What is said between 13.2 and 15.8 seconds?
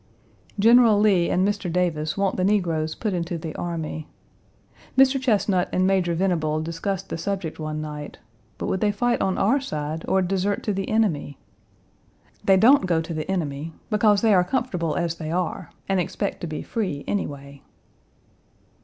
enemy, because they are comfortable as they are,